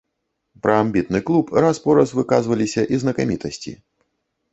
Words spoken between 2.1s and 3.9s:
выказваліся і знакамітасці.